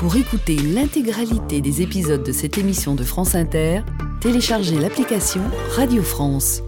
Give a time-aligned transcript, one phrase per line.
[0.00, 3.82] Pour écouter l'intégralité des épisodes de cette émission de France Inter,
[4.22, 5.42] téléchargez l'application
[5.76, 6.62] Radio France.